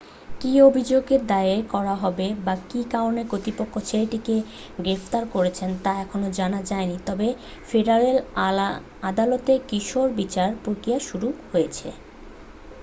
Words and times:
কী 0.39 0.51
অভিযোগ 0.61 1.01
দায়ের 1.27 1.61
করা 1.69 1.95
হবে 1.95 2.27
বা 2.45 2.55
কী 2.69 2.81
কারণে 2.91 3.21
কর্তৃপক্ষ 3.23 3.73
ছেলেটিকে 3.89 4.35
গ্রেফতার 4.77 5.23
করেছে 5.33 5.63
তা 5.83 5.91
এখনও 6.01 6.29
জানা 6.31 6.59
যায়নি 6.63 6.97
তবে 7.05 7.27
ফেডারেল 7.69 8.17
আদালতে 9.03 9.53
কিশোর 9.69 10.07
বিচার 10.15 10.49
প্রক্রিয়া 10.63 10.99
শুরু 11.01 11.27
হয়েছে 11.51 11.87